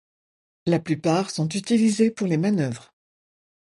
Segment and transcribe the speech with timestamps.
[0.65, 2.91] La plupart sont utilisées pour les manœuvres.